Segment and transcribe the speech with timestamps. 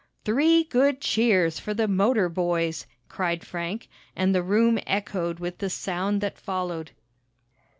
[0.25, 5.69] "Three good cheers for the motor boys!" cried Frank, and the room echoed with the
[5.69, 6.89] sound that followed.